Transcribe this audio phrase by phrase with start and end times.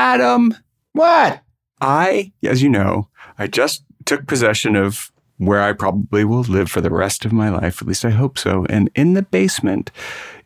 [0.00, 0.54] Adam,
[0.92, 1.42] What?
[1.82, 3.08] I, as you know,
[3.38, 7.50] I just took possession of where I probably will live for the rest of my
[7.50, 7.82] life.
[7.82, 8.64] At least I hope so.
[8.70, 9.90] And in the basement,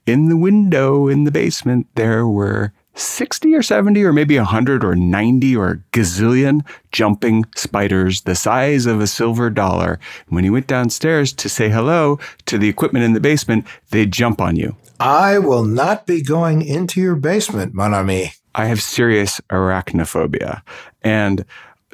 [0.07, 4.97] in the window in the basement, there were 60 or 70 or maybe 100 or
[4.97, 10.01] 90 or a gazillion jumping spiders the size of a silver dollar.
[10.29, 14.41] When you went downstairs to say hello to the equipment in the basement, they'd jump
[14.41, 14.77] on you.
[14.99, 18.33] I will not be going into your basement, mon ami.
[18.55, 20.63] I have serious arachnophobia.
[21.03, 21.45] And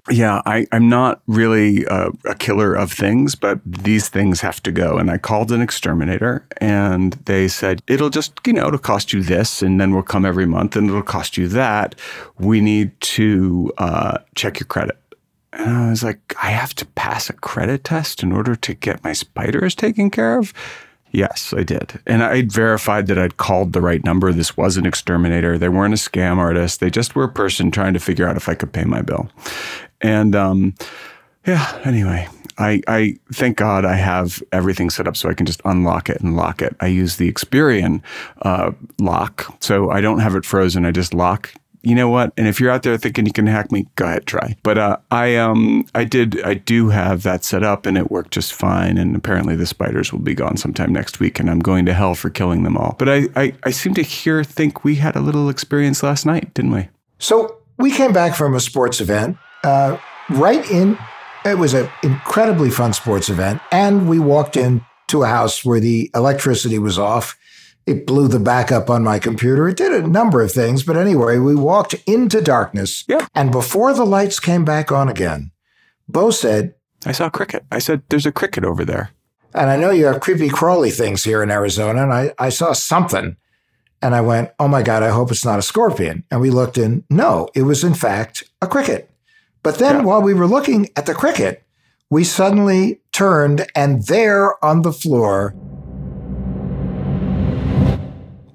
[0.08, 4.72] yeah, I, I'm not really a, a killer of things, but these things have to
[4.72, 4.96] go.
[4.96, 9.22] And I called an exterminator and they said, it'll just, you know, it'll cost you
[9.22, 11.94] this and then we'll come every month and it'll cost you that.
[12.38, 14.96] We need to uh, check your credit.
[15.52, 19.04] And I was like, I have to pass a credit test in order to get
[19.04, 20.54] my spiders taken care of?
[21.12, 22.00] Yes, I did.
[22.06, 24.32] And I verified that I'd called the right number.
[24.32, 25.58] This was an exterminator.
[25.58, 26.80] They weren't a scam artist.
[26.80, 29.28] They just were a person trying to figure out if I could pay my bill.
[30.00, 30.74] And um,
[31.46, 35.60] yeah, anyway, I, I thank God I have everything set up so I can just
[35.64, 36.76] unlock it and lock it.
[36.80, 38.02] I use the Experian
[38.42, 40.84] uh, lock, so I don't have it frozen.
[40.84, 41.52] I just lock
[41.82, 42.32] you know what?
[42.36, 44.56] And if you're out there thinking you can hack me, go ahead, try.
[44.62, 48.32] But uh, I um I did I do have that set up and it worked
[48.32, 48.98] just fine.
[48.98, 52.14] And apparently the spiders will be gone sometime next week, and I'm going to hell
[52.14, 52.96] for killing them all.
[52.98, 56.52] But I I, I seem to hear think we had a little experience last night,
[56.54, 56.88] didn't we?
[57.18, 59.36] So we came back from a sports event.
[59.64, 59.98] Uh,
[60.30, 60.98] right in,
[61.44, 65.80] it was an incredibly fun sports event, and we walked in to a house where
[65.80, 67.36] the electricity was off
[67.86, 69.68] it blew the backup on my computer.
[69.68, 70.82] It did a number of things.
[70.82, 73.04] But anyway, we walked into darkness.
[73.08, 73.26] Yeah.
[73.34, 75.50] And before the lights came back on again,
[76.08, 77.64] Beau said, I saw a cricket.
[77.70, 79.10] I said, there's a cricket over there.
[79.54, 82.02] And I know you have creepy crawly things here in Arizona.
[82.02, 83.36] And I, I saw something.
[84.02, 86.24] And I went, oh my God, I hope it's not a scorpion.
[86.30, 89.10] And we looked and no, it was in fact a cricket.
[89.62, 90.02] But then yeah.
[90.02, 91.64] while we were looking at the cricket,
[92.08, 95.54] we suddenly turned and there on the floor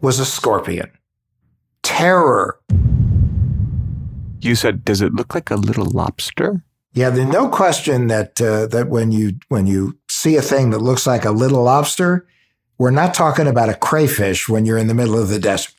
[0.05, 0.91] was a scorpion.
[1.81, 2.59] Terror.
[4.39, 6.63] You said, does it look like a little lobster?
[6.93, 10.77] Yeah, there's no question that uh, that when you when you see a thing that
[10.77, 12.27] looks like a little lobster,
[12.77, 15.73] we're not talking about a crayfish when you're in the middle of the desert.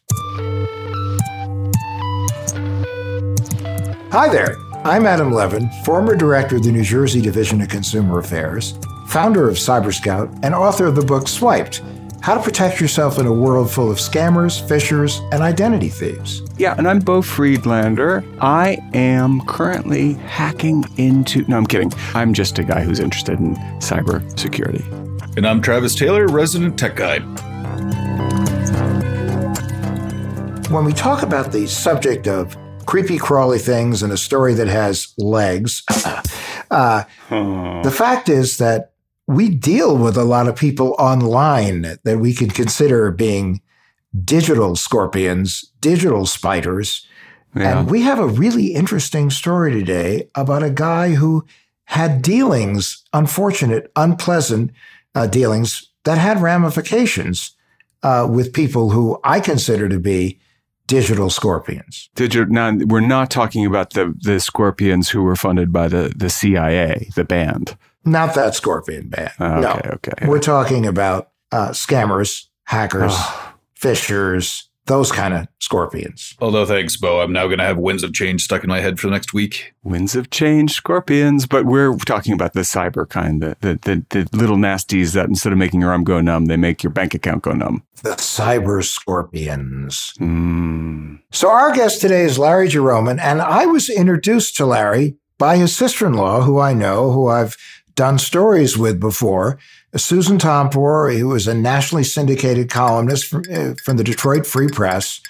[4.10, 4.56] Hi there.
[4.84, 8.76] I'm Adam Levin, former director of the New Jersey Division of Consumer Affairs,
[9.06, 11.80] founder of Cyberscout, and author of the book Swiped
[12.26, 16.42] how to protect yourself in a world full of scammers, fishers, and identity thieves.
[16.58, 18.24] Yeah, and I'm Beau Friedlander.
[18.40, 21.44] I am currently hacking into.
[21.46, 21.92] No, I'm kidding.
[22.14, 24.84] I'm just a guy who's interested in cybersecurity.
[25.36, 27.20] And I'm Travis Taylor, resident tech guy.
[30.68, 32.56] When we talk about the subject of
[32.86, 35.84] creepy, crawly things and a story that has legs,
[36.72, 38.90] uh, the fact is that
[39.26, 43.60] we deal with a lot of people online that we can consider being
[44.24, 47.06] digital scorpions, digital spiders.
[47.54, 47.80] Yeah.
[47.80, 51.44] And we have a really interesting story today about a guy who
[51.84, 54.70] had dealings, unfortunate, unpleasant
[55.14, 57.52] uh, dealings that had ramifications
[58.02, 60.38] uh, with people who I consider to be
[60.86, 62.10] digital scorpions.
[62.14, 62.52] Digital.
[62.52, 67.10] Now we're not talking about the the scorpions who were funded by the the CIA,
[67.16, 67.76] the band.
[68.06, 69.32] Not that Scorpion band.
[69.40, 69.80] okay, no.
[69.94, 70.26] okay.
[70.26, 73.54] We're talking about uh, scammers, hackers, oh.
[73.80, 76.34] phishers, those kind of scorpions.
[76.40, 77.20] Although, thanks, Beau.
[77.20, 79.34] I'm now going to have winds of change stuck in my head for the next
[79.34, 79.74] week.
[79.82, 81.46] Winds of change, scorpions.
[81.46, 85.52] But we're talking about the cyber kind, the, the, the, the little nasties that instead
[85.52, 87.82] of making your arm go numb, they make your bank account go numb.
[88.02, 90.14] The cyber scorpions.
[90.20, 91.20] Mm.
[91.32, 95.76] So, our guest today is Larry Geroman, and I was introduced to Larry by his
[95.76, 97.56] sister in law, who I know, who I've
[97.96, 99.58] done stories with before.
[99.96, 105.20] Susan Tompor, who was a nationally syndicated columnist from, uh, from the Detroit Free Press,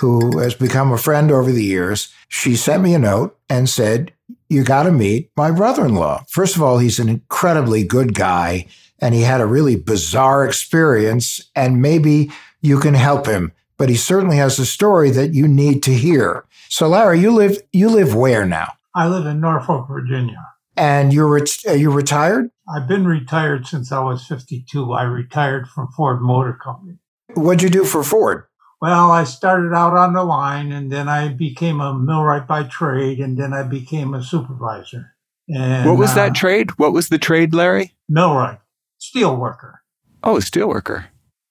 [0.00, 4.12] who has become a friend over the years, she sent me a note and said,
[4.48, 6.24] You got to meet my brother in law.
[6.28, 8.66] First of all, he's an incredibly good guy
[9.00, 12.30] and he had a really bizarre experience, and maybe
[12.62, 13.52] you can help him.
[13.76, 16.46] But he certainly has a story that you need to hear.
[16.68, 18.72] So, Larry, you live you live where now?
[18.94, 20.53] I live in Norfolk, Virginia.
[20.76, 22.50] And you're ret- are you retired?
[22.68, 24.92] I've been retired since I was 52.
[24.92, 26.98] I retired from Ford Motor Company.
[27.34, 28.44] What'd you do for Ford?
[28.80, 33.18] Well, I started out on the line and then I became a millwright by trade
[33.18, 35.14] and then I became a supervisor.
[35.48, 36.70] And, what was uh, that trade?
[36.78, 37.94] What was the trade, Larry?
[38.08, 38.58] Millwright,
[38.98, 39.82] steel worker.
[40.22, 41.06] Oh, steel worker.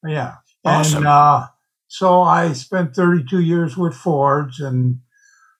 [0.06, 0.36] Yeah.
[0.66, 0.98] Awesome.
[0.98, 1.48] And uh,
[1.88, 5.00] so I spent 32 years with Fords and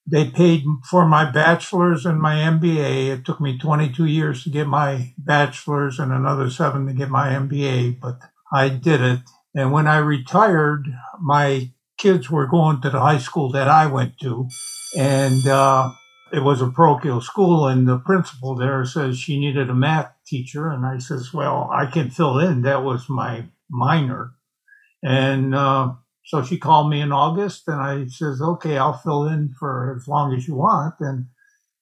[0.06, 3.08] they paid for my bachelor's and my MBA.
[3.08, 7.30] It took me 22 years to get my bachelor's and another seven to get my
[7.30, 8.20] MBA, but
[8.52, 9.20] I did it.
[9.54, 10.86] And when I retired,
[11.20, 14.46] my kids were going to the high school that I went to.
[14.98, 15.92] And uh,
[16.32, 20.68] it was a parochial school, and the principal there says she needed a math teacher.
[20.68, 22.62] And I says, Well, I can fill in.
[22.62, 24.32] That was my minor.
[25.02, 25.94] And uh,
[26.24, 30.08] so she called me in August, and I says, "Okay, I'll fill in for as
[30.08, 31.26] long as you want." And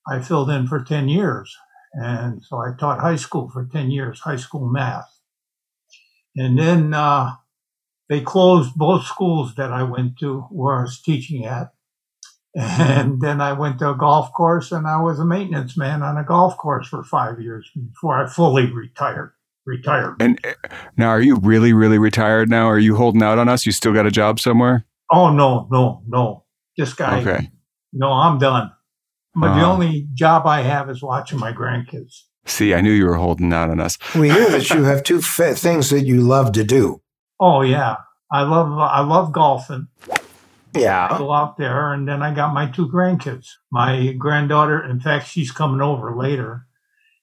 [0.07, 1.57] I filled in for ten years,
[1.93, 5.09] and so I taught high school for ten years, high school math.
[6.37, 7.37] And then uh,
[8.09, 11.73] they closed both schools that I went to where I was teaching at.
[12.55, 16.19] And then I went to a golf course, and I was a maintenance man on
[16.19, 19.33] a golf course for five years before I fully retired
[19.67, 20.17] retired.
[20.21, 20.53] And uh,
[20.97, 22.67] now, are you really, really retired now?
[22.67, 23.65] Are you holding out on us?
[23.67, 24.85] You still got a job somewhere?
[25.11, 26.45] Oh no, no, no.
[26.77, 27.21] This guy.
[27.21, 27.51] Okay.
[27.93, 28.73] No, I'm done.
[29.35, 29.73] But the Uh.
[29.73, 32.23] only job I have is watching my grandkids.
[32.45, 33.99] See, I knew you were holding out on us.
[34.15, 37.01] We hear that you have two fa- things that you love to do.
[37.39, 37.97] Oh yeah,
[38.33, 39.89] I love I love golfing.
[40.11, 40.19] I
[40.75, 41.19] Yeah.
[41.19, 43.47] go out there, and then I got my two grandkids.
[43.71, 46.67] My granddaughter, in fact, she's coming over later,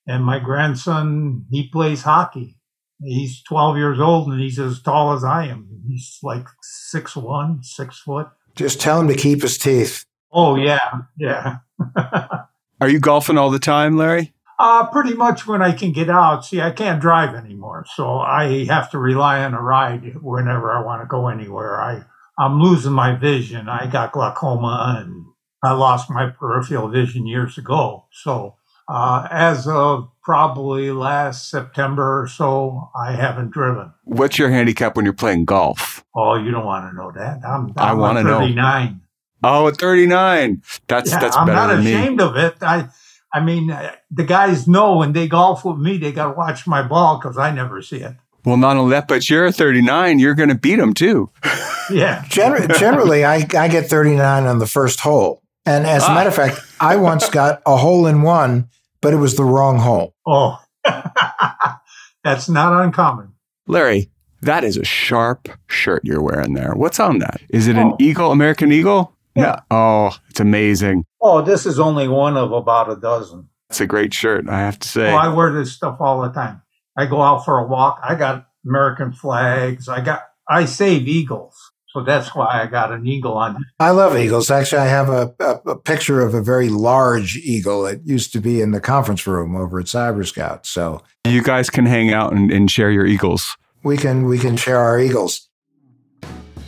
[0.10, 2.58] and my grandson he plays hockey.
[3.02, 5.70] He's 12 years old and he's as tall as I am.
[5.88, 8.28] He's like six one, six foot.
[8.56, 10.06] Just tell him to keep his teeth.
[10.32, 10.80] Oh yeah,
[11.18, 11.58] yeah.
[12.82, 14.34] Are you golfing all the time, Larry?
[14.58, 16.46] Uh, pretty much when I can get out.
[16.46, 20.84] See, I can't drive anymore, so I have to rely on a ride whenever I
[20.84, 21.82] want to go anywhere.
[21.82, 22.04] I,
[22.38, 23.70] I'm losing my vision.
[23.70, 25.26] I got glaucoma and
[25.64, 28.08] I lost my peripheral vision years ago.
[28.12, 28.56] So,
[28.90, 33.94] uh, as of probably last September or so, I haven't driven.
[34.04, 36.04] What's your handicap when you're playing golf?
[36.16, 37.40] Oh, you don't want to know that.
[37.48, 38.40] I'm, I I'm wanna know.
[38.40, 39.02] 39.
[39.44, 40.62] Oh, at 39.
[40.88, 41.94] That's Yeah, that's I'm better not than me.
[41.94, 42.56] ashamed of it.
[42.62, 42.90] I,
[43.34, 46.66] I mean, uh, the guys know when they golf with me, they got to watch
[46.68, 48.16] my ball because I never see it.
[48.44, 50.18] Well, not only that, but you're 39.
[50.20, 51.30] You're going to beat them too.
[51.92, 52.24] Yeah.
[52.30, 55.42] Gen- generally, I, I get 39 on the first hole.
[55.66, 58.70] And as a matter of fact, I once got a hole in one,
[59.02, 60.14] but it was the wrong hole.
[60.28, 60.58] Oh,
[62.24, 63.34] that's not uncommon.
[63.68, 64.10] Larry,
[64.42, 66.74] that is a sharp shirt you're wearing there.
[66.76, 67.42] What's on that?
[67.50, 67.98] Is it an Oh.
[68.00, 69.16] eagle, American eagle?
[69.36, 69.60] Yeah.
[69.72, 71.06] Oh, it's amazing.
[71.22, 73.50] Oh, this is only one of about a dozen.
[73.70, 75.12] It's a great shirt, I have to say.
[75.12, 76.62] Oh, I wear this stuff all the time.
[76.98, 78.00] I go out for a walk.
[78.04, 79.88] I got American flags.
[79.88, 81.56] I got, I save eagles.
[81.94, 83.58] So that's why I got an eagle on.
[83.80, 84.52] I love eagles.
[84.52, 88.40] Actually, I have a, a, a picture of a very large eagle It used to
[88.40, 90.68] be in the conference room over at Cyber Scout.
[90.68, 93.58] So you guys can hang out and, and share your eagles.
[93.84, 95.49] we can we can share our eagles.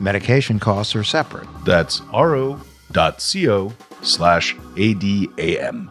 [0.00, 1.48] Medication costs are separate.
[1.64, 3.72] That's ro.co
[4.02, 5.90] slash ADAM.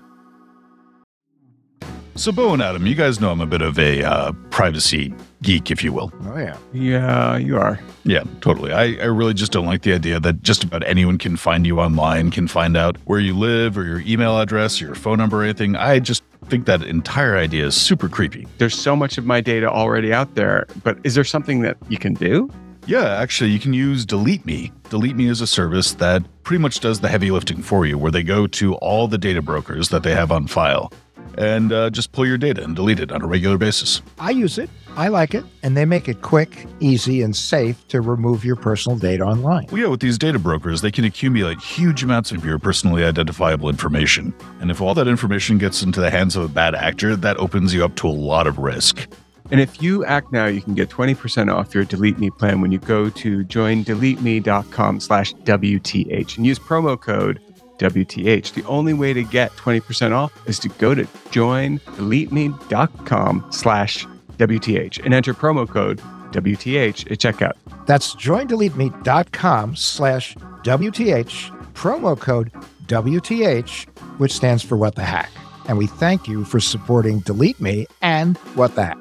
[2.16, 5.72] So, Beau and Adam, you guys know I'm a bit of a uh, privacy geek,
[5.72, 6.14] if you will.
[6.26, 6.58] Oh, yeah.
[6.72, 7.80] Yeah, you are.
[8.04, 8.72] Yeah, totally.
[8.72, 11.80] I, I really just don't like the idea that just about anyone can find you
[11.80, 15.42] online, can find out where you live or your email address or your phone number
[15.42, 15.76] or anything.
[15.76, 18.48] I just think that entire idea is super creepy.
[18.60, 21.98] There's so much of my data already out there, but is there something that you
[21.98, 22.48] can do?
[22.86, 24.72] Yeah, actually, you can use Delete Me.
[24.90, 28.12] Delete Me is a service that pretty much does the heavy lifting for you, where
[28.12, 30.92] they go to all the data brokers that they have on file
[31.38, 34.02] and uh, just pull your data and delete it on a regular basis.
[34.20, 34.70] I use it.
[34.96, 35.44] I like it.
[35.64, 39.68] And they make it quick, easy, and safe to remove your personal data online.
[39.72, 43.70] Well, yeah, with these data brokers, they can accumulate huge amounts of your personally identifiable
[43.70, 44.34] information.
[44.60, 47.74] And if all that information gets into the hands of a bad actor, that opens
[47.74, 49.08] you up to a lot of risk.
[49.54, 52.72] And if you act now, you can get 20% off your Delete Me plan when
[52.72, 57.40] you go to joindeleteme.com slash WTH and use promo code
[57.78, 58.54] WTH.
[58.56, 64.08] The only way to get 20% off is to go to joindeleteme.com slash
[64.40, 66.00] WTH and enter promo code
[66.32, 67.54] WTH at checkout.
[67.86, 72.52] That's joindeleteme.com slash WTH, promo code
[72.88, 75.30] WTH, which stands for What the Hack.
[75.68, 78.98] And we thank you for supporting Delete Me and What the Hack.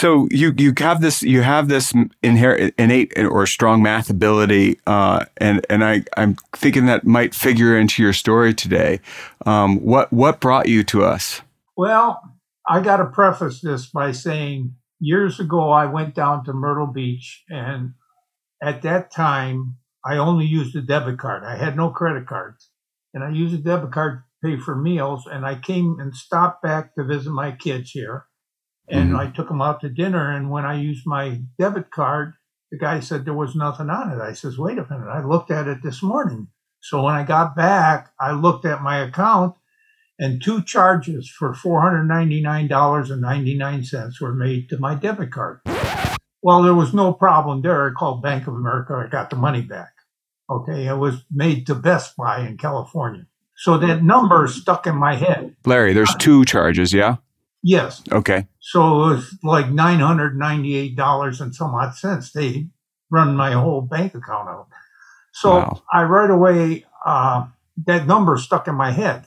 [0.00, 1.92] So you you have this you have this
[2.22, 7.78] inherent innate or strong math ability, uh, and and I I'm thinking that might figure
[7.78, 9.00] into your story today.
[9.44, 11.42] Um, what what brought you to us?
[11.76, 12.18] Well,
[12.66, 17.44] I got to preface this by saying years ago I went down to Myrtle Beach,
[17.50, 17.92] and
[18.62, 21.44] at that time I only used a debit card.
[21.44, 22.70] I had no credit cards,
[23.12, 25.28] and I used a debit card to pay for meals.
[25.30, 28.24] And I came and stopped back to visit my kids here
[28.90, 29.20] and mm-hmm.
[29.20, 30.34] I took them out to dinner.
[30.34, 32.34] And when I used my debit card,
[32.70, 34.20] the guy said there was nothing on it.
[34.20, 35.08] I says, wait a minute.
[35.08, 36.48] I looked at it this morning.
[36.80, 39.54] So when I got back, I looked at my account
[40.18, 45.60] and two charges for $499.99 were made to my debit card.
[46.42, 47.88] Well, there was no problem there.
[47.88, 48.94] I called Bank of America.
[48.94, 49.92] I got the money back.
[50.48, 50.86] Okay.
[50.86, 53.26] It was made to Best Buy in California.
[53.56, 55.54] So that number stuck in my head.
[55.66, 57.16] Larry, there's two charges, yeah?
[57.62, 58.02] Yes.
[58.10, 58.46] Okay.
[58.60, 62.32] So it was like nine hundred ninety-eight dollars and some odd cents.
[62.32, 62.68] They
[63.10, 64.68] run my whole bank account out.
[65.32, 65.82] So wow.
[65.92, 67.46] I right away uh,
[67.86, 69.26] that number stuck in my head.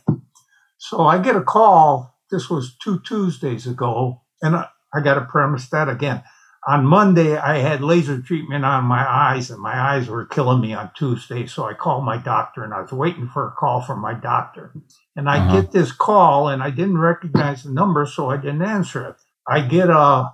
[0.78, 2.16] So I get a call.
[2.30, 6.24] This was two Tuesdays ago, and I, I got to premise that again
[6.66, 10.74] on Monday, I had laser treatment on my eyes, and my eyes were killing me
[10.74, 11.46] on Tuesday.
[11.46, 14.74] So I called my doctor, and I was waiting for a call from my doctor.
[15.16, 15.62] And I uh-huh.
[15.62, 19.16] get this call, and I didn't recognize the number, so I didn't answer it.
[19.48, 20.34] I get a,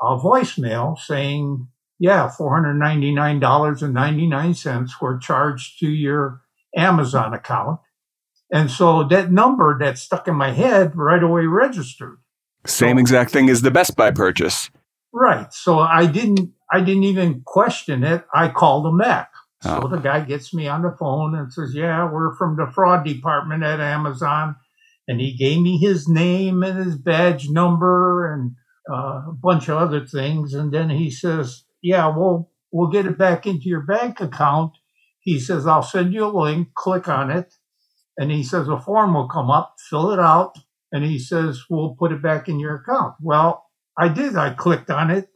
[0.00, 1.68] voicemail saying,
[1.98, 6.42] yeah, $499.99 were charged to your
[6.76, 7.80] Amazon account.
[8.52, 12.18] And so that number that stuck in my head right away registered.
[12.66, 14.70] Same so, exact thing as the Best Buy purchase.
[15.12, 15.52] Right.
[15.52, 18.24] So I didn't I didn't even question it.
[18.32, 19.30] I called him back.
[19.62, 19.88] So oh.
[19.88, 23.62] the guy gets me on the phone and says, "Yeah, we're from the fraud department
[23.62, 24.56] at Amazon."
[25.08, 28.52] And he gave me his name and his badge number and
[28.90, 30.54] uh, a bunch of other things.
[30.54, 34.72] And then he says, "Yeah, we'll we'll get it back into your bank account."
[35.20, 36.74] He says, "I'll send you a link.
[36.74, 37.54] Click on it."
[38.16, 39.74] And he says, "A form will come up.
[39.88, 40.56] Fill it out."
[40.92, 43.64] And he says, "We'll put it back in your account." Well,
[43.98, 44.36] I did.
[44.36, 45.28] I clicked on it.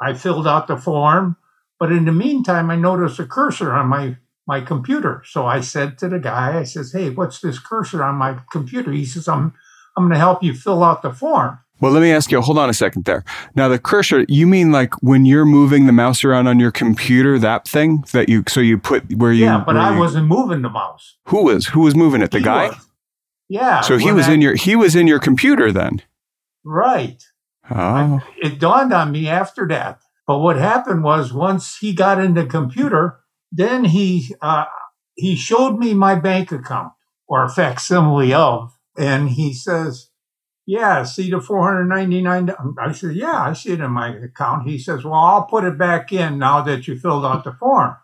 [0.00, 1.36] I filled out the form.
[1.78, 5.22] But in the meantime, I noticed a cursor on my, my computer.
[5.26, 8.92] So I said to the guy, I says, Hey, what's this cursor on my computer?
[8.92, 9.54] He says, I'm,
[9.96, 11.58] I'm going to help you fill out the form.
[11.80, 13.24] Well, let me ask you, hold on a second there.
[13.54, 17.38] Now, the cursor, you mean like when you're moving the mouse around on your computer,
[17.38, 19.46] that thing that you, so you put where you.
[19.46, 21.16] Yeah, but I you, wasn't moving the mouse.
[21.28, 21.68] Who was?
[21.68, 22.32] Who was moving it?
[22.32, 22.68] The he guy?
[22.68, 22.86] Was.
[23.48, 23.80] Yeah.
[23.80, 26.02] So he was I, in your, he was in your computer then.
[26.64, 27.22] Right.
[27.70, 28.20] Oh.
[28.36, 30.00] it dawned on me after that.
[30.26, 33.19] But what happened was once he got in the computer,
[33.52, 34.66] then he uh,
[35.14, 36.92] he showed me my bank account
[37.26, 40.10] or a facsimile of, and he says,
[40.66, 42.52] "Yeah, see the four hundred ninety nine.
[42.78, 45.78] I said, "Yeah, I see it in my account." He says, "Well, I'll put it
[45.78, 47.96] back in now that you filled out the form."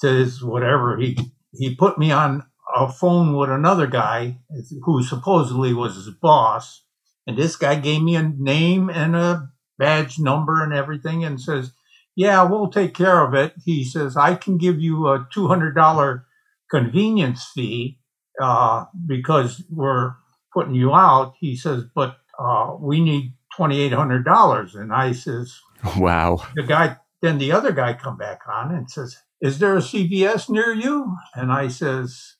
[0.00, 0.96] to his whatever.
[0.98, 1.16] He
[1.52, 4.38] he put me on a phone with another guy
[4.82, 6.84] who supposedly was his boss,
[7.26, 11.72] and this guy gave me a name and a badge number and everything, and says,
[12.14, 15.74] "Yeah, we'll take care of it." He says, "I can give you a two hundred
[15.74, 16.26] dollar
[16.70, 17.98] convenience fee
[18.40, 20.14] uh, because we're
[20.52, 25.12] putting you out." He says, "But uh, we need twenty eight hundred dollars," and I
[25.12, 25.58] says,
[25.96, 29.80] "Wow." The guy then the other guy come back on and says, is there a
[29.80, 31.16] CVS near you?
[31.34, 32.36] And I says,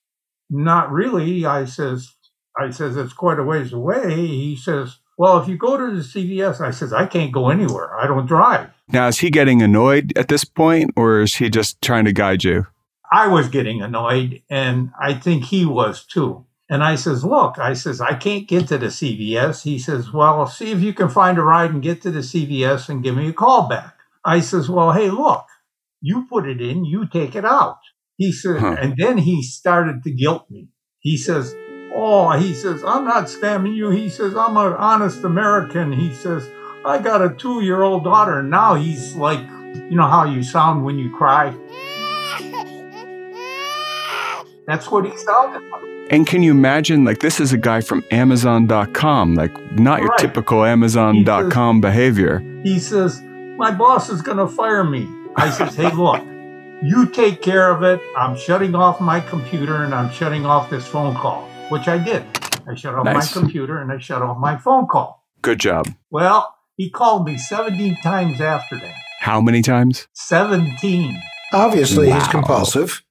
[0.50, 1.46] not really.
[1.46, 2.12] I says,
[2.58, 4.26] I says, it's quite a ways away.
[4.26, 7.94] He says, well, if you go to the CVS, I says, I can't go anywhere.
[7.96, 8.70] I don't drive.
[8.88, 12.42] Now, is he getting annoyed at this point or is he just trying to guide
[12.42, 12.66] you?
[13.12, 16.46] I was getting annoyed and I think he was too.
[16.70, 19.64] And I says, look, I says, I can't get to the CVS.
[19.64, 22.88] He says, well, see if you can find a ride and get to the CVS
[22.88, 23.96] and give me a call back.
[24.24, 25.46] I says, well, hey, look,
[26.00, 27.78] you put it in, you take it out.
[28.20, 28.76] He said, huh.
[28.78, 30.68] and then he started to guilt me.
[30.98, 31.54] He says,
[31.94, 33.88] oh, he says, I'm not spamming you.
[33.88, 35.90] He says, I'm an honest American.
[35.90, 36.46] He says,
[36.84, 38.40] I got a two year old daughter.
[38.40, 41.56] And now he's like, you know how you sound when you cry?
[44.66, 45.82] That's what he sounded like.
[46.10, 50.18] And can you imagine, like, this is a guy from Amazon.com, like, not your right.
[50.18, 52.40] typical Amazon.com behavior.
[52.64, 53.22] He says,
[53.56, 55.08] My boss is going to fire me.
[55.36, 56.22] I says, Hey, look,
[56.82, 58.00] you take care of it.
[58.16, 62.24] I'm shutting off my computer and I'm shutting off this phone call, which I did.
[62.66, 63.34] I shut off nice.
[63.34, 65.26] my computer and I shut off my phone call.
[65.42, 65.88] Good job.
[66.10, 68.94] Well, he called me 17 times after that.
[69.20, 70.08] How many times?
[70.14, 71.20] 17.
[71.52, 72.18] Obviously, wow.
[72.18, 73.02] he's compulsive.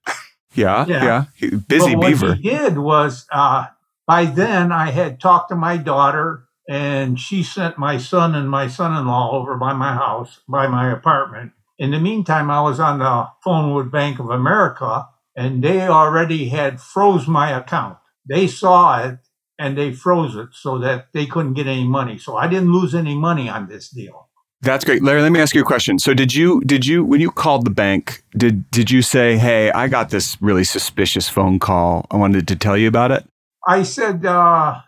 [0.55, 1.25] Yeah, yeah.
[1.39, 1.49] yeah.
[1.67, 2.29] Busy but beaver.
[2.29, 3.67] What he did was uh,
[4.07, 8.67] by then I had talked to my daughter and she sent my son and my
[8.67, 11.51] son-in-law over by my house, by my apartment.
[11.79, 16.50] In the meantime, I was on the phone with Bank of America and they already
[16.50, 17.98] had froze my account.
[18.27, 19.19] They saw it
[19.57, 22.17] and they froze it so that they couldn't get any money.
[22.17, 24.27] So I didn't lose any money on this deal.
[24.62, 25.01] That's great.
[25.01, 26.00] Larry, let me ask you a question.
[26.00, 29.71] So did you did you when you called the bank, did did you say, "Hey,
[29.71, 32.05] I got this really suspicious phone call.
[32.12, 33.25] I wanted to tell you about it?"
[33.65, 34.81] I said, uh,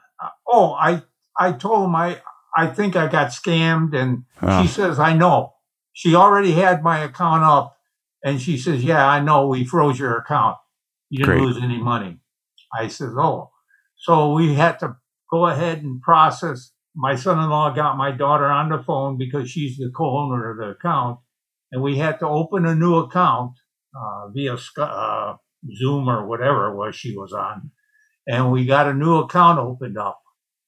[0.46, 1.04] "Oh, I
[1.40, 2.22] I told him I
[2.58, 4.62] I think I got scammed and oh.
[4.62, 5.54] she says, "I know."
[5.94, 7.78] She already had my account up
[8.24, 9.48] and she says, "Yeah, I know.
[9.48, 10.58] We froze your account.
[11.10, 11.42] You didn't great.
[11.42, 12.20] lose any money."
[12.78, 13.52] I says, "Oh."
[13.98, 14.98] So we had to
[15.30, 19.92] go ahead and process my son-in-law got my daughter on the phone because she's the
[19.96, 21.20] co-owner of the account,
[21.72, 23.54] and we had to open a new account
[23.96, 25.36] uh, via uh,
[25.78, 27.72] Zoom or whatever it was she was on,
[28.28, 30.22] and we got a new account opened up.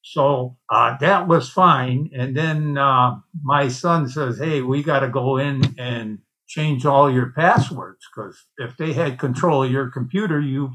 [0.03, 2.11] So uh, that was fine.
[2.13, 7.11] And then uh, my son says, "Hey, we got to go in and change all
[7.11, 10.73] your passwords because if they had control of your computer, you."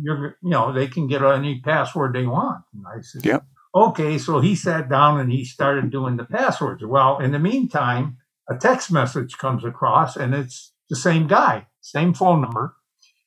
[0.00, 2.62] You're, you know, they can get any password they want.
[2.72, 6.84] And I said, "Yep." Okay, so he sat down and he started doing the passwords.
[6.84, 12.14] Well, in the meantime, a text message comes across and it's the same guy, same
[12.14, 12.76] phone number.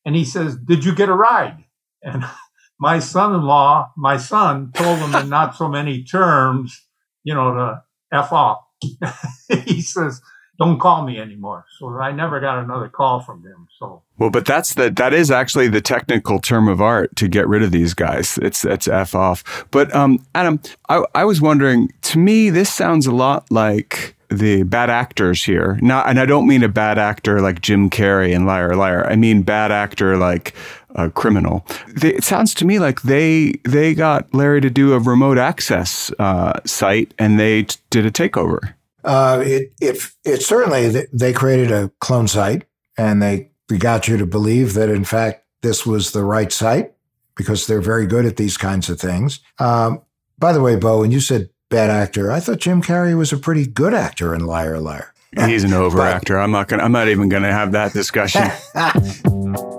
[0.06, 1.64] And he says, Did you get a ride?
[2.02, 2.24] And
[2.82, 6.88] my son in law, my son, told him in not so many terms,
[7.24, 8.66] you know, to F off.
[9.66, 10.20] he says,
[10.58, 11.66] don't call me anymore.
[11.78, 13.68] So I never got another call from them.
[13.78, 17.48] So well, but that's the that is actually the technical term of art to get
[17.48, 18.40] rid of these guys.
[18.42, 19.66] It's it's f off.
[19.70, 21.90] But um, Adam, I, I was wondering.
[22.02, 25.78] To me, this sounds a lot like the bad actors here.
[25.82, 29.06] Not, and I don't mean a bad actor like Jim Carrey and Liar Liar.
[29.06, 30.56] I mean bad actor like
[30.96, 31.66] a criminal.
[31.88, 36.12] They, it sounds to me like they they got Larry to do a remote access
[36.20, 38.74] uh, site and they t- did a takeover.
[39.04, 42.66] Uh, it, it, it certainly, they created a clone site
[42.98, 43.50] and they
[43.80, 46.94] got you to believe that, in fact, this was the right site
[47.36, 49.40] because they're very good at these kinds of things.
[49.60, 50.02] Um,
[50.38, 53.38] by the way, Beau, when you said bad actor, I thought Jim Carrey was a
[53.38, 55.14] pretty good actor in Liar Liar.
[55.36, 56.38] He's an over actor.
[56.38, 56.84] I'm not gonna.
[56.84, 58.44] I'm not even gonna have that discussion.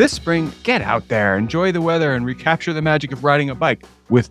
[0.00, 3.54] this spring, get out there, enjoy the weather, and recapture the magic of riding a
[3.54, 4.30] bike with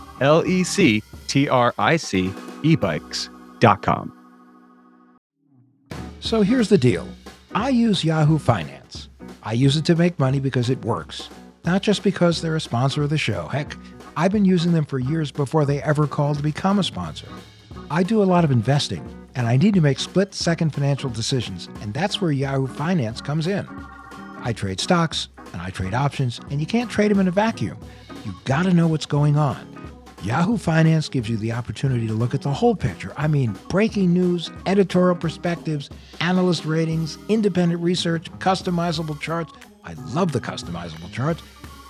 [0.21, 2.29] L E C T R I C
[2.63, 4.17] ebikes.com.
[6.21, 7.07] So here's the deal
[7.53, 9.09] I use Yahoo Finance.
[9.43, 11.29] I use it to make money because it works,
[11.65, 13.47] not just because they're a sponsor of the show.
[13.47, 13.75] Heck,
[14.15, 17.27] I've been using them for years before they ever called to become a sponsor.
[17.89, 19.03] I do a lot of investing,
[19.35, 23.47] and I need to make split second financial decisions, and that's where Yahoo Finance comes
[23.47, 23.67] in.
[24.43, 27.77] I trade stocks and I trade options, and you can't trade them in a vacuum.
[28.23, 29.70] You've gotta know what's going on.
[30.23, 33.11] Yahoo Finance gives you the opportunity to look at the whole picture.
[33.17, 39.51] I mean, breaking news, editorial perspectives, analyst ratings, independent research, customizable charts.
[39.83, 41.41] I love the customizable charts.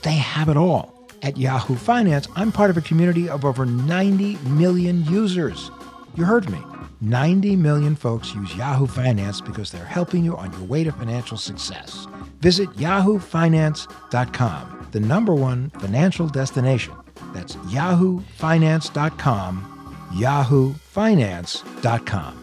[0.03, 1.09] They have it all.
[1.23, 5.69] At Yahoo Finance, I'm part of a community of over 90 million users.
[6.15, 6.59] You heard me.
[7.01, 11.35] 90 million folks use Yahoo Finance because they're helping you on your way to financial
[11.35, 12.07] success.
[12.39, 16.93] Visit yahoofinance.com, the number one financial destination
[17.33, 22.41] that's yahoofinance.com, yahoofinance.com.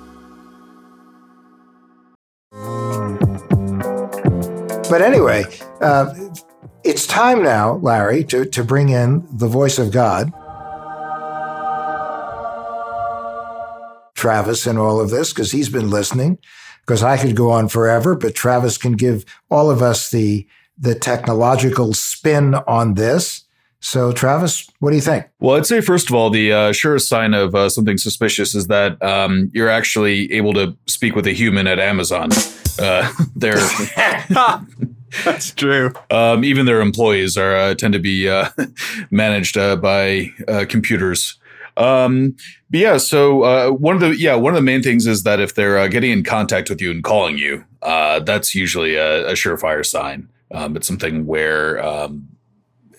[4.91, 5.45] But anyway,
[5.83, 6.14] uh,
[6.83, 10.33] it's time now, Larry, to, to bring in the voice of God.
[14.14, 16.38] Travis and all of this because he's been listening.
[16.81, 20.47] Because I could go on forever, but Travis can give all of us the
[20.81, 23.45] the technological spin on this.
[23.81, 25.27] So, Travis, what do you think?
[25.38, 28.67] Well, I'd say first of all, the uh, surest sign of uh, something suspicious is
[28.67, 32.31] that um, you're actually able to speak with a human at Amazon.
[32.81, 33.57] Uh, they're
[35.25, 35.93] That's true.
[36.11, 38.51] um, even their employees are uh, tend to be uh,
[39.11, 41.38] managed uh, by uh, computers.
[41.77, 42.37] Um,
[42.71, 45.41] but yeah, so uh, one of the yeah one of the main things is that
[45.41, 49.29] if they're uh, getting in contact with you and calling you, uh, that's usually a,
[49.29, 50.29] a surefire sign.
[50.51, 52.29] Um, it's something where um,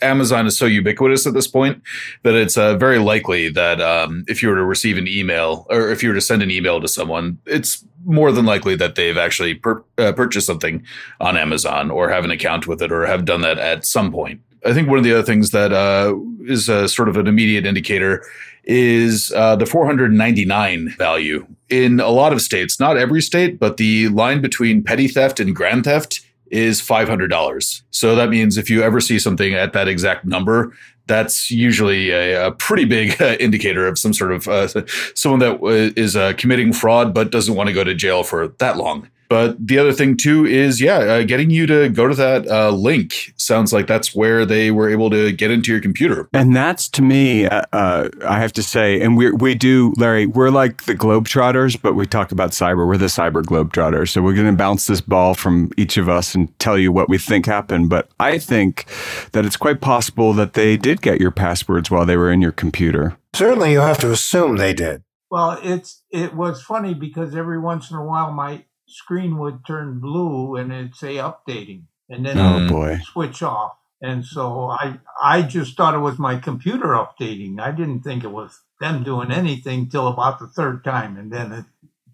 [0.02, 1.82] Amazon is so ubiquitous at this point
[2.24, 5.90] that it's uh, very likely that um, if you were to receive an email or
[5.90, 9.18] if you were to send an email to someone, it's more than likely that they've
[9.18, 10.84] actually pur- uh, purchased something
[11.20, 14.42] on Amazon or have an account with it or have done that at some point.
[14.66, 18.26] I think one of the other things that uh, is sort of an immediate indicator
[18.66, 24.10] is uh, the 499 value in a lot of states, not every state, but the
[24.10, 27.82] line between petty theft and grand theft is $500.
[27.92, 30.74] So that means if you ever see something at that exact number,
[31.08, 34.68] that's usually a, a pretty big uh, indicator of some sort of uh,
[35.16, 38.48] someone that uh, is uh, committing fraud but doesn't want to go to jail for
[38.60, 39.10] that long.
[39.30, 42.72] But the other thing too is, yeah, uh, getting you to go to that uh,
[42.72, 46.28] link sounds like that's where they were able to get into your computer.
[46.34, 50.26] And that's to me, uh, uh, I have to say, and we we do, Larry,
[50.26, 52.88] we're like the Globetrotters, but we talk about cyber.
[52.88, 54.10] We're the cyber Globetrotters.
[54.10, 57.08] So we're going to bounce this ball from each of us and tell you what
[57.08, 57.90] we think happened.
[57.90, 58.86] But I think
[59.34, 62.52] that it's quite possible that they did get your passwords while they were in your
[62.52, 63.16] computer.
[63.36, 65.04] Certainly, you have to assume they did.
[65.30, 70.00] Well, it's it was funny because every once in a while my screen would turn
[70.00, 73.00] blue and it'd say updating, and then Oh boy.
[73.14, 73.74] switch off.
[74.02, 77.60] And so I I just thought it was my computer updating.
[77.60, 81.52] I didn't think it was them doing anything till about the third time, and then
[81.52, 81.66] it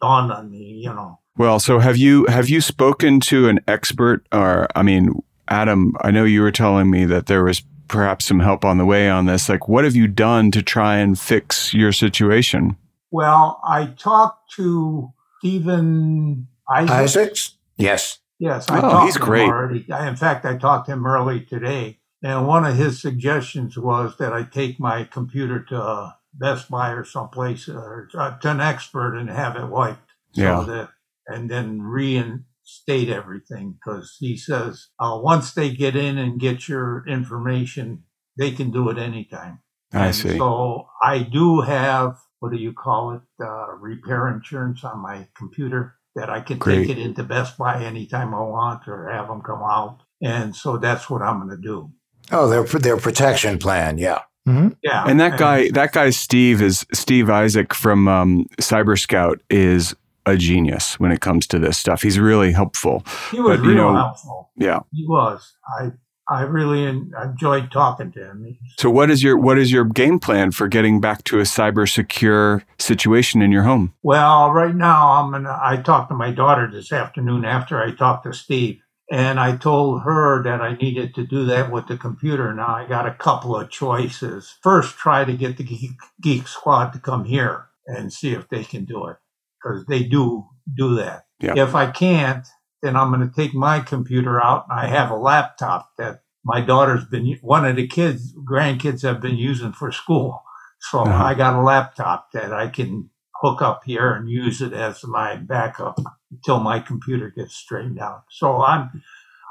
[0.02, 1.20] dawned on me, you know.
[1.38, 6.10] Well, so have you have you spoken to an expert or I mean, Adam, I
[6.12, 9.28] know you were telling me that there was perhaps some help on the way on
[9.28, 9.48] this.
[9.48, 12.78] Like what have you done to try and fix your situation?
[13.12, 16.92] Well, I talked to Stephen Isaac.
[16.92, 17.58] Isaacs?
[17.78, 18.20] Yes.
[18.40, 19.48] Yes, I Oh, talked he's to him great.
[19.48, 19.92] already.
[19.92, 24.18] I, in fact, I talked to him early today, and one of his suggestions was
[24.18, 28.60] that I take my computer to uh, Best Buy or someplace or uh, to an
[28.62, 30.12] expert and have it wiped.
[30.34, 30.66] So Yeah.
[30.66, 30.90] that,
[31.28, 37.06] and then reinstate everything because he says uh, once they get in and get your
[37.08, 38.04] information,
[38.38, 39.62] they can do it anytime.
[39.94, 40.38] I And see.
[40.38, 43.22] So I do have what do you call it?
[43.42, 46.88] Uh, repair insurance on my computer that I can Great.
[46.88, 50.00] take it into Best Buy anytime I want or have them come out.
[50.22, 51.92] And so that's what I'm going to do.
[52.32, 53.98] Oh, their their protection plan.
[53.98, 54.22] Yeah.
[54.46, 55.04] hmm Yeah.
[55.06, 60.36] And that guy, that guy Steve is Steve Isaac from um, Cyber Scout is a
[60.38, 62.02] genius when it comes to this stuff.
[62.02, 63.04] He's really helpful.
[63.32, 64.50] he was but, you real know- helpful.
[64.58, 64.80] Yeah.
[64.92, 65.54] He was.
[65.80, 65.92] I
[66.28, 68.58] I really enjoyed talking to him.
[68.80, 71.88] So what is your what is your game plan for getting back to a cyber
[71.88, 73.94] secure situation in your home?
[74.02, 75.60] Well, right now I'm gonna.
[75.62, 78.80] I talked to my daughter this afternoon after I talked to Steve,
[79.12, 82.54] and I told her that I needed to do that with the computer.
[82.56, 84.56] Now I got a couple of choices.
[84.64, 88.64] First, try to get the Geek, Geek Squad to come here and see if they
[88.64, 89.18] can do it,
[89.62, 91.26] because they do do that.
[91.40, 91.54] Yeah.
[91.56, 92.48] If I can't,
[92.86, 96.62] then I'm going to take my computer out, and I have a laptop that my
[96.62, 100.44] daughter's been one of the kids grandkids have been using for school.
[100.92, 101.24] So Uh-huh.
[101.24, 103.10] I got a laptop that I can
[103.42, 106.00] hook up here and use it as my backup
[106.32, 108.24] until my computer gets straightened out.
[108.30, 109.02] So I'm,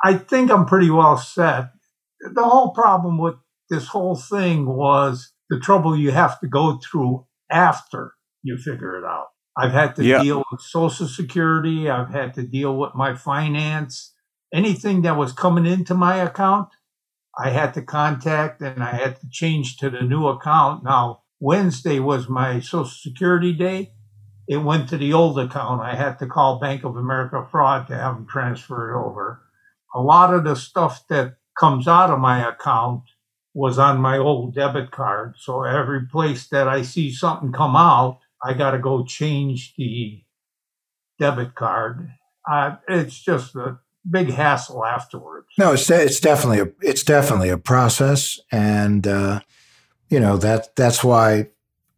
[0.05, 1.71] I think I'm pretty well set.
[2.21, 3.35] The whole problem with
[3.69, 9.05] this whole thing was the trouble you have to go through after you figure it
[9.05, 9.29] out.
[9.57, 10.23] I've had to yeah.
[10.23, 11.89] deal with Social Security.
[11.89, 14.13] I've had to deal with my finance.
[14.53, 16.69] Anything that was coming into my account,
[17.39, 20.85] I had to contact and I had to change to the new account.
[20.85, 23.93] Now, Wednesday was my Social Security day.
[24.47, 25.81] It went to the old account.
[25.81, 29.43] I had to call Bank of America fraud to have them transfer it over.
[29.95, 33.05] A lot of the stuff that comes out of my account
[33.55, 35.35] was on my old debit card.
[35.39, 40.23] So every place that I see something come out, I got to go change the
[41.19, 42.11] debit card.
[42.49, 43.79] Uh, it's just a
[44.09, 45.47] big hassle afterwards.
[45.59, 49.41] No, it's it's definitely a it's definitely a process, and uh,
[50.11, 51.49] you know that that's why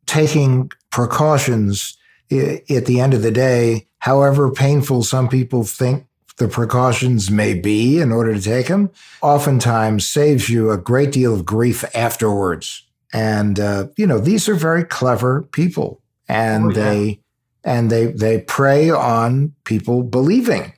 [0.06, 1.98] taking precautions
[2.30, 6.06] at the end of the day, however painful some people think
[6.38, 8.90] the precautions may be in order to take them,
[9.22, 12.82] oftentimes saves you a great deal of grief afterwards.
[13.12, 16.74] And uh, you know these are very clever people and oh, yeah.
[16.74, 17.20] they
[17.64, 20.72] and they they prey on people believing.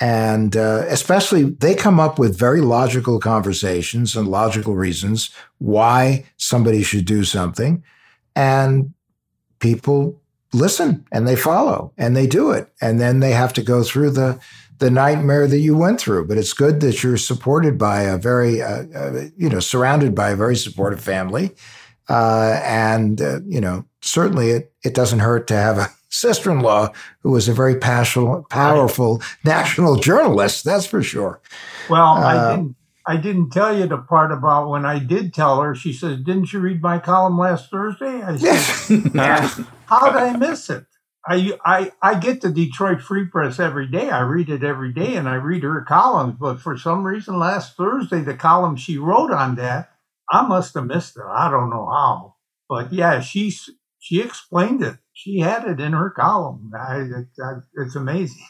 [0.00, 6.84] And uh, especially they come up with very logical conversations and logical reasons why somebody
[6.84, 7.82] should do something.
[8.36, 8.94] And
[9.58, 12.72] people listen and they follow and they do it.
[12.80, 14.40] And then they have to go through the
[14.78, 16.28] the nightmare that you went through.
[16.28, 20.30] But it's good that you're supported by a very uh, uh, you know surrounded by
[20.30, 21.50] a very supportive family.
[22.08, 27.30] Uh, and uh, you know certainly it, it doesn't hurt to have a sister-in-law who
[27.30, 30.64] was a very passionate, powerful national journalist.
[30.64, 31.40] That's for sure.
[31.88, 32.76] Well, uh, I didn't.
[33.06, 35.74] I didn't tell you the part about when I did tell her.
[35.74, 39.60] She says, "Didn't you read my column last Thursday?" I said, yes.
[39.86, 40.84] "How did I miss it?"
[41.26, 44.10] I, I I get the Detroit Free Press every day.
[44.10, 46.36] I read it every day, and I read her columns.
[46.38, 49.90] But for some reason, last Thursday, the column she wrote on that,
[50.30, 51.24] I must have missed it.
[51.26, 52.34] I don't know how.
[52.68, 53.70] But yeah, she's
[54.08, 54.96] she explained it.
[55.12, 56.72] She had it in her column.
[56.74, 58.42] I, it, I, it's amazing.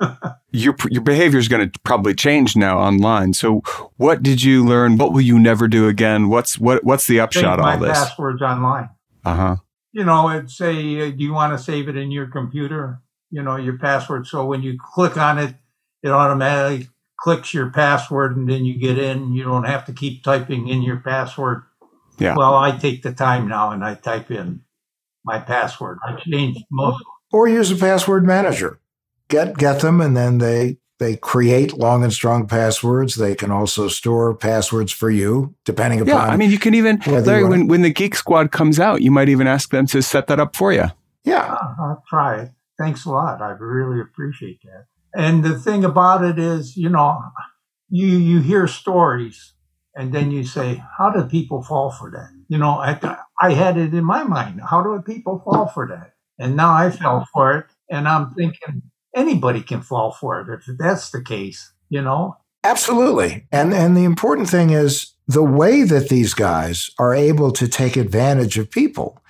[0.50, 3.32] your your behavior is going to probably change now online.
[3.32, 3.62] So,
[3.96, 4.98] what did you learn?
[4.98, 6.28] What will you never do again?
[6.28, 7.96] What's what What's the upshot of all this?
[7.96, 8.88] Passwords online.
[9.24, 9.56] Uh huh.
[9.92, 13.00] You know, it say, do you want to save it in your computer?
[13.30, 14.26] You know, your password.
[14.26, 15.54] So when you click on it,
[16.02, 16.88] it automatically
[17.20, 19.32] clicks your password, and then you get in.
[19.32, 21.62] You don't have to keep typing in your password.
[22.18, 22.34] Yeah.
[22.36, 24.64] Well, I take the time now and I type in
[25.24, 25.98] my password.
[26.04, 27.02] I changed most.
[27.32, 28.80] Or use a password manager.
[29.28, 33.16] Get get them, and then they they create long and strong passwords.
[33.16, 36.14] They can also store passwords for you, depending upon.
[36.14, 39.10] Yeah, I mean, you can even Larry, when when the Geek Squad comes out, you
[39.10, 40.86] might even ask them to set that up for you.
[41.24, 42.50] Yeah, ah, I'll try it.
[42.78, 43.40] Thanks a lot.
[43.40, 44.86] I really appreciate that.
[45.14, 47.18] And the thing about it is, you know,
[47.88, 49.54] you you hear stories,
[49.94, 52.98] and then you say, "How do people fall for that?" You know, I,
[53.40, 54.60] I had it in my mind.
[54.68, 56.12] How do people fall for that?
[56.38, 57.66] And now I fell for it.
[57.90, 58.82] And I'm thinking
[59.14, 62.36] anybody can fall for it if that's the case, you know?
[62.64, 63.46] Absolutely.
[63.52, 67.96] And and the important thing is the way that these guys are able to take
[67.96, 69.22] advantage of people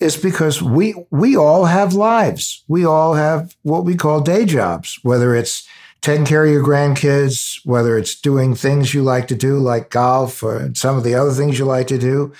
[0.00, 2.62] is because we we all have lives.
[2.68, 5.66] We all have what we call day jobs, whether it's
[6.04, 10.42] taking care of your grandkids, whether it's doing things you like to do like golf
[10.42, 12.30] or some of the other things you like to do,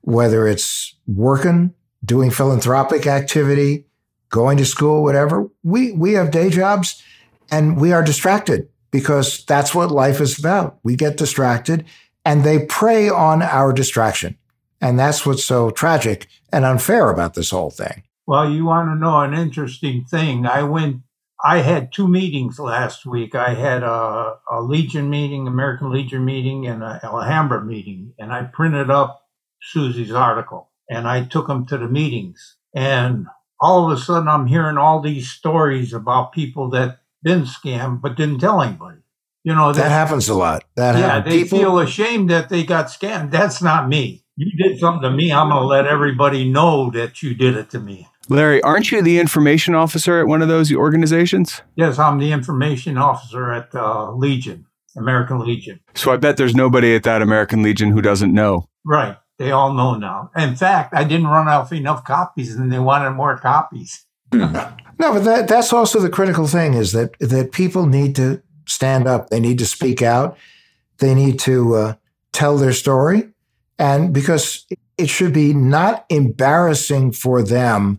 [0.00, 1.72] whether it's working,
[2.04, 3.86] doing philanthropic activity,
[4.28, 5.48] going to school, whatever.
[5.62, 7.00] We we have day jobs
[7.48, 10.80] and we are distracted because that's what life is about.
[10.82, 11.84] We get distracted
[12.24, 14.36] and they prey on our distraction.
[14.80, 18.02] And that's what's so tragic and unfair about this whole thing.
[18.26, 20.44] Well, you want to know an interesting thing.
[20.44, 21.02] I went
[21.44, 23.34] I had two meetings last week.
[23.34, 28.44] I had a, a Legion meeting, American Legion meeting, and a Alhambra meeting, and I
[28.44, 29.26] printed up
[29.60, 32.56] Susie's article and I took them to the meetings.
[32.74, 33.26] And
[33.60, 38.16] all of a sudden, I'm hearing all these stories about people that been scammed but
[38.16, 38.98] didn't tell anybody.
[39.44, 40.64] You know that, that happens a lot.
[40.76, 43.30] That yeah, they people, feel ashamed that they got scammed.
[43.30, 44.24] That's not me.
[44.36, 45.32] You did something to me.
[45.32, 48.08] I'm going to let everybody know that you did it to me.
[48.28, 51.62] Larry, aren't you the information officer at one of those organizations?
[51.74, 55.80] Yes, I'm the information officer at uh, Legion, American Legion.
[55.94, 58.68] So I bet there's nobody at that American Legion who doesn't know.
[58.84, 59.16] Right.
[59.38, 60.30] They all know now.
[60.36, 64.04] In fact, I didn't run off enough copies and they wanted more copies.
[64.32, 69.08] no, but that, that's also the critical thing is that, that people need to stand
[69.08, 69.30] up.
[69.30, 70.38] They need to speak out.
[70.98, 71.94] They need to uh,
[72.32, 73.30] tell their story.
[73.78, 74.64] And because
[74.96, 77.98] it should be not embarrassing for them,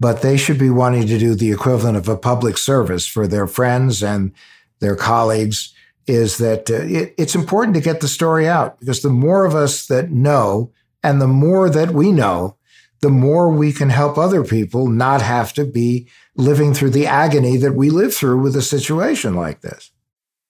[0.00, 3.46] but they should be wanting to do the equivalent of a public service for their
[3.46, 4.32] friends and
[4.80, 5.74] their colleagues
[6.06, 9.54] is that uh, it, it's important to get the story out because the more of
[9.54, 12.56] us that know and the more that we know,
[13.00, 17.56] the more we can help other people not have to be living through the agony
[17.56, 19.92] that we live through with a situation like this.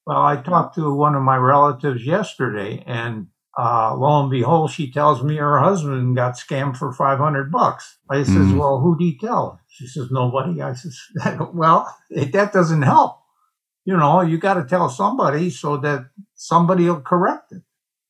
[0.07, 4.91] Well, I talked to one of my relatives yesterday, and uh, lo and behold, she
[4.91, 7.99] tells me her husband got scammed for 500 bucks.
[8.09, 8.59] I says, mm.
[8.59, 9.61] well, who did he tell?
[9.69, 10.63] She says, nobody.
[10.63, 10.99] I says,
[11.55, 13.19] well, it, that doesn't help.
[13.85, 17.63] You know, you got to tell somebody so that somebody will correct it.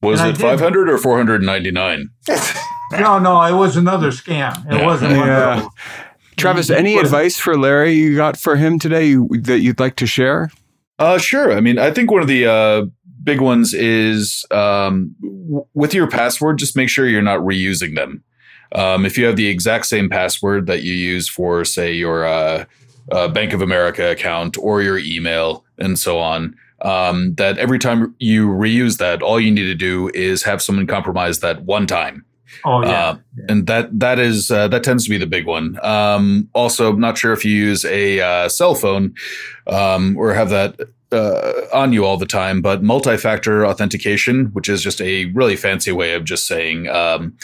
[0.03, 2.11] Was and it 500 or 499?
[2.92, 4.66] no, no, it was another scam.
[4.66, 4.85] It yeah.
[4.85, 5.68] wasn't yeah.
[6.37, 10.50] Travis, any advice for Larry you got for him today that you'd like to share?
[10.98, 11.53] Uh, sure.
[11.53, 12.87] I mean, I think one of the uh,
[13.22, 18.22] big ones is um, w- with your password, just make sure you're not reusing them.
[18.72, 22.64] Um, if you have the exact same password that you use for, say, your uh,
[23.11, 28.14] uh, Bank of America account or your email and so on, um, that every time
[28.18, 32.24] you reuse that, all you need to do is have someone compromise that one time.
[32.64, 32.88] Oh yeah.
[33.11, 33.44] Uh, yeah.
[33.48, 35.78] and that that is uh, that tends to be the big one.
[35.85, 39.14] Um, also, I'm not sure if you use a uh, cell phone
[39.66, 40.80] um, or have that
[41.12, 45.92] uh, on you all the time, but multi-factor authentication, which is just a really fancy
[45.92, 47.36] way of just saying um,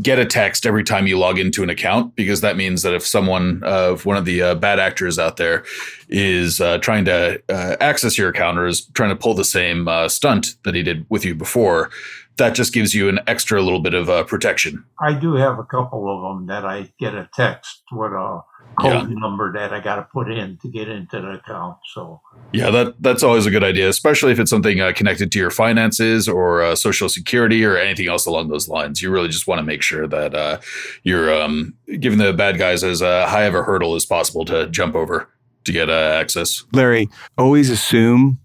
[0.00, 3.04] get a text every time you log into an account, because that means that if
[3.04, 5.64] someone, uh, one of the uh, bad actors out there
[6.08, 9.88] is uh, trying to uh, access your account or is trying to pull the same
[9.88, 11.90] uh, stunt that he did with you before,
[12.36, 14.84] that just gives you an extra little bit of protection.
[15.00, 18.42] I do have a couple of them that I get a text with a
[18.80, 19.14] code yeah.
[19.18, 21.78] number that I got to put in to get into the account.
[21.92, 22.20] So
[22.52, 25.50] yeah, that that's always a good idea, especially if it's something uh, connected to your
[25.50, 29.02] finances or uh, social security or anything else along those lines.
[29.02, 30.58] You really just want to make sure that uh,
[31.02, 34.68] you're um, giving the bad guys as uh, high of a hurdle as possible to
[34.68, 35.28] jump over
[35.64, 36.64] to get uh, access.
[36.72, 38.38] Larry, always assume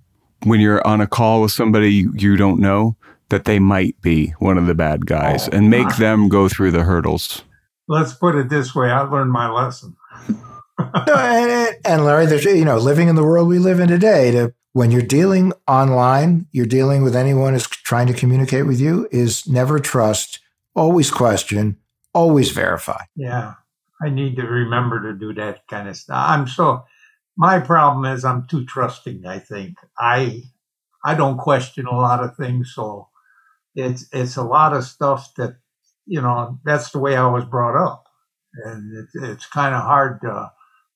[0.43, 2.95] when you're on a call with somebody you don't know
[3.29, 5.97] that they might be one of the bad guys oh, and make God.
[5.97, 7.43] them go through the hurdles.
[7.87, 9.95] Let's put it this way: I learned my lesson.
[10.77, 14.53] and, and, Larry, there's you know, living in the world we live in today, to
[14.73, 19.47] when you're dealing online, you're dealing with anyone who's trying to communicate with you, is
[19.47, 20.39] never trust,
[20.75, 21.77] always question,
[22.13, 23.01] always verify.
[23.15, 23.53] Yeah,
[24.01, 26.25] I need to remember to do that kind of stuff.
[26.29, 26.83] I'm so.
[27.35, 29.25] My problem is I'm too trusting.
[29.25, 30.43] I think I
[31.03, 33.09] I don't question a lot of things, so
[33.75, 35.57] it's it's a lot of stuff that
[36.05, 38.02] you know that's the way I was brought up,
[38.65, 40.51] and it, it's kind of hard to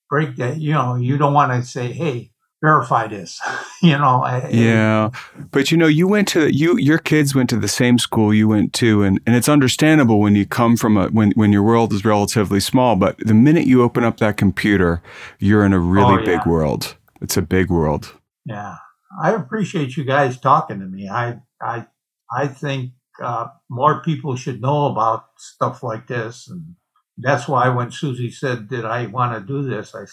[0.09, 0.59] break that.
[0.59, 3.39] You know, you don't want to say, "Hey, verify this,"
[3.81, 4.25] you know.
[4.49, 5.09] Yeah,
[5.51, 8.47] but you know, you went to you your kids went to the same school you
[8.47, 11.93] went to, and and it's understandable when you come from a when when your world
[11.93, 12.95] is relatively small.
[12.95, 15.01] But the minute you open up that computer,
[15.39, 16.37] you're in a really oh, yeah.
[16.37, 16.95] big world.
[17.21, 18.13] It's a big world.
[18.45, 18.75] Yeah.
[19.19, 21.09] I appreciate you guys talking to me.
[21.09, 21.87] I I
[22.31, 22.91] I think
[23.21, 26.75] uh, more people should know about stuff like this, and
[27.17, 30.09] that's why when Susie said, "Did I want to do this?" I said,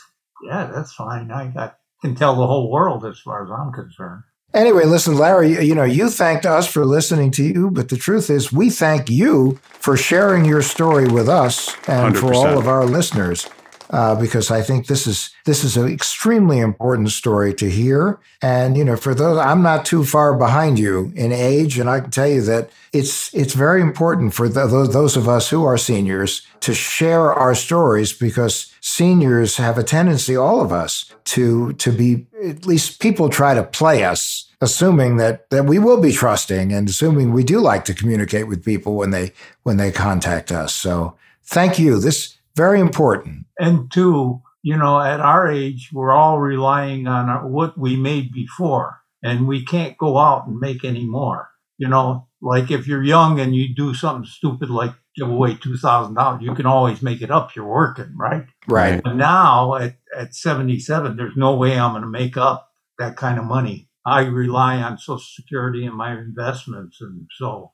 [0.47, 1.31] "Yeah, that's fine.
[1.31, 5.64] I got, can tell the whole world as far as I'm concerned." Anyway, listen, Larry,
[5.64, 9.11] you know, you thanked us for listening to you, but the truth is, we thank
[9.11, 12.19] you for sharing your story with us and 100%.
[12.21, 13.49] for all of our listeners
[13.95, 18.19] uh, because I think this is this is an extremely important story to hear.
[18.43, 22.01] And you know, for those, I'm not too far behind you in age, and I
[22.01, 25.65] can tell you that it's it's very important for the, those those of us who
[25.65, 31.75] are seniors to share our stories because seniors have a tendency, all of us, to
[31.75, 36.11] to be at least people try to play us assuming that that we will be
[36.13, 39.31] trusting and assuming we do like to communicate with people when they
[39.63, 43.47] when they contact us so thank you this very important.
[43.59, 48.33] And two, you know, at our age, we're all relying on our, what we made
[48.33, 51.51] before, and we can't go out and make any more.
[51.79, 55.77] You know, like if you're young and you do something stupid like give away two
[55.77, 57.55] thousand dollars, you can always make it up.
[57.55, 58.46] You're working, right?
[58.69, 59.02] Right.
[59.02, 63.38] But now at at 77, there's no way I'm going to make up that kind
[63.38, 63.88] of money.
[64.07, 67.73] I rely on Social Security and my investments, and so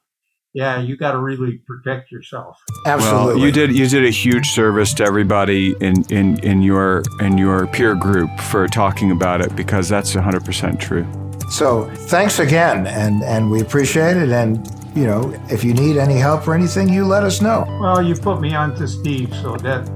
[0.52, 2.58] yeah, you got to really protect yourself.
[2.86, 3.34] Absolutely.
[3.34, 7.38] Well, you did you did a huge service to everybody in in in your in
[7.38, 11.06] your peer group for talking about it because that's 100% true.
[11.50, 16.16] So, thanks again and and we appreciate it and you know, if you need any
[16.16, 17.64] help or anything, you let us know.
[17.80, 19.88] Well, you put me on to Steve, so that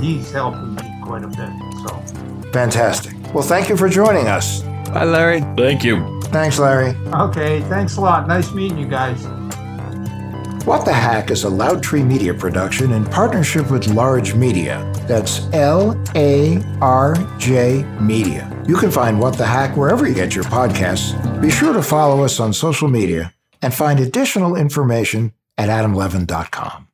[0.00, 1.50] he's helping me quite a bit.
[1.82, 3.14] So fantastic.
[3.34, 4.62] Well, thank you for joining us.
[4.92, 5.40] Bye, Larry.
[5.56, 6.20] Thank you.
[6.26, 6.90] Thanks, Larry.
[7.12, 8.28] Okay, thanks a lot.
[8.28, 9.26] Nice meeting you guys.
[10.66, 14.82] What the Hack is a Loud Tree Media production in partnership with LARJ Media.
[15.06, 18.52] That's L A R J Media.
[18.66, 21.14] You can find What the Hack wherever you get your podcasts.
[21.40, 26.85] Be sure to follow us on social media and find additional information at adamlevin.com.